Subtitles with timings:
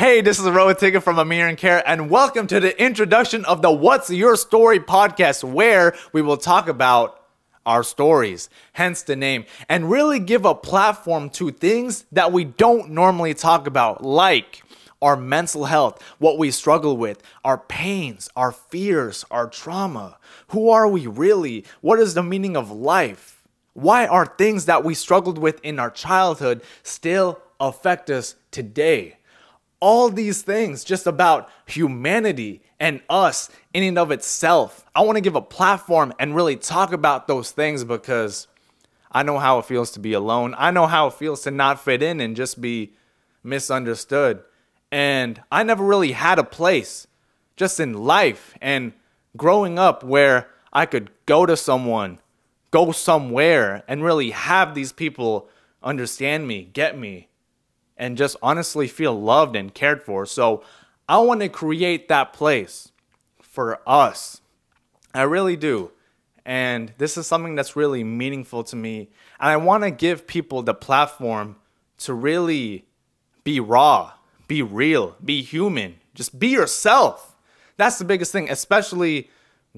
[0.00, 3.44] Hey, this is Rohit Tigga from I'm Here and Care, and welcome to the introduction
[3.44, 7.22] of the What's Your Story podcast, where we will talk about
[7.66, 12.92] our stories, hence the name, and really give a platform to things that we don't
[12.92, 14.62] normally talk about, like
[15.02, 20.16] our mental health, what we struggle with, our pains, our fears, our trauma.
[20.48, 21.66] Who are we really?
[21.82, 23.46] What is the meaning of life?
[23.74, 29.18] Why are things that we struggled with in our childhood still affect us today?
[29.80, 34.84] All these things just about humanity and us in and of itself.
[34.94, 38.46] I want to give a platform and really talk about those things because
[39.10, 40.54] I know how it feels to be alone.
[40.56, 42.92] I know how it feels to not fit in and just be
[43.42, 44.42] misunderstood.
[44.92, 47.06] And I never really had a place
[47.56, 48.92] just in life and
[49.36, 52.18] growing up where I could go to someone,
[52.70, 55.48] go somewhere, and really have these people
[55.82, 57.28] understand me, get me,
[58.00, 60.24] and just honestly feel loved and cared for.
[60.24, 60.64] So
[61.06, 62.90] I want to create that place
[63.42, 64.40] for us.
[65.14, 65.92] I really do.
[66.46, 69.10] And this is something that's really meaningful to me.
[69.38, 71.56] And I want to give people the platform
[71.98, 72.86] to really
[73.44, 74.14] be raw,
[74.48, 77.36] be real, be human, just be yourself.
[77.76, 79.28] That's the biggest thing, especially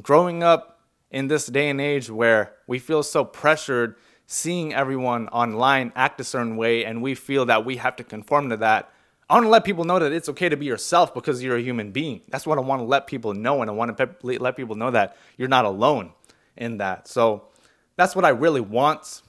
[0.01, 0.81] growing up
[1.11, 3.97] in this day and age where we feel so pressured
[4.33, 8.49] seeing everyone online act a certain way and we feel that we have to conform
[8.49, 8.91] to that.
[9.29, 11.63] I want to let people know that it's okay to be yourself because you're a
[11.63, 12.23] human being.
[12.29, 14.91] That's what I want to let people know, and I want to let people know
[14.91, 16.13] that you're not alone
[16.57, 17.09] in that.
[17.09, 17.49] So
[17.97, 19.21] that's what I really want.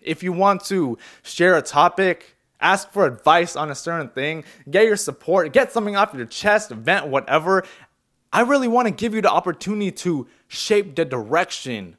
[0.00, 4.84] If you want to share a topic, ask for advice on a certain thing, get
[4.84, 7.64] your support, get something off your chest, vent, whatever.
[8.32, 11.96] I really want to give you the opportunity to shape the direction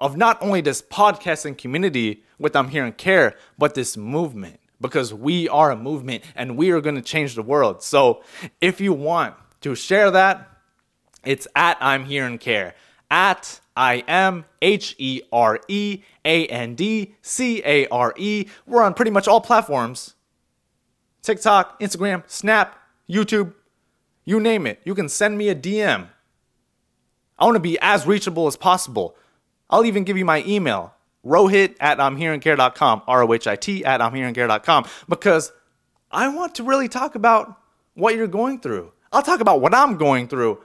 [0.00, 5.12] of not only this podcasting community with I'm Here and Care, but this movement because
[5.12, 7.82] we are a movement and we are going to change the world.
[7.82, 8.22] So
[8.60, 10.48] if you want to share that,
[11.24, 12.74] it's at I'm Here and Care.
[13.10, 18.46] At I M H E R E A N D C A R E.
[18.66, 20.14] We're on pretty much all platforms
[21.22, 23.52] TikTok, Instagram, Snap, YouTube,
[24.24, 24.80] you name it.
[24.84, 26.08] You can send me a DM.
[27.38, 29.16] I want to be as reachable as possible.
[29.70, 30.94] I'll even give you my email,
[31.24, 35.52] rohit at imhereandcare.com, R-O-H-I-T at imhereandcare.com, because
[36.10, 37.56] I want to really talk about
[37.94, 38.92] what you're going through.
[39.12, 40.60] I'll talk about what I'm going through.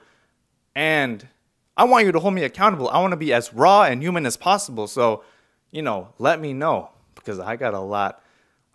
[0.74, 1.26] And
[1.76, 2.88] I want you to hold me accountable.
[2.88, 4.86] I want to be as raw and human as possible.
[4.86, 5.24] So,
[5.70, 8.22] you know, let me know because I got a lot,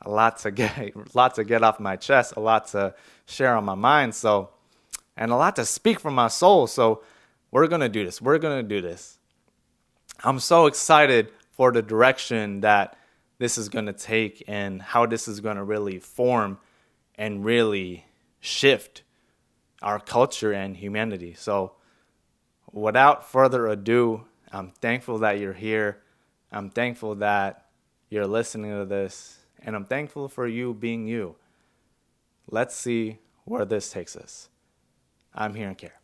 [0.01, 3.55] a lot to get, a lot to get off my chest, a lot to share
[3.55, 4.15] on my mind.
[4.15, 4.49] So,
[5.17, 6.67] and a lot to speak from my soul.
[6.67, 7.03] So,
[7.51, 8.21] we're gonna do this.
[8.21, 9.19] We're gonna do this.
[10.23, 12.95] I'm so excited for the direction that
[13.39, 16.59] this is going to take and how this is going to really form
[17.15, 18.05] and really
[18.39, 19.01] shift
[19.81, 21.33] our culture and humanity.
[21.33, 21.73] So,
[22.71, 26.03] without further ado, I'm thankful that you're here.
[26.51, 27.65] I'm thankful that
[28.09, 31.35] you're listening to this, and I'm thankful for you being you.
[32.47, 34.49] Let's see where this takes us.
[35.33, 36.00] I'm here and care.